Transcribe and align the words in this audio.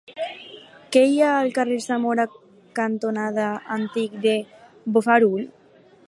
Què 0.95 1.01
hi 1.09 1.19
ha 1.25 1.33
al 1.41 1.49
carrer 1.57 1.75
Zamora 1.87 2.25
cantonada 2.79 3.49
Antic 3.75 4.15
de 4.25 4.33
Bofarull? 4.97 5.45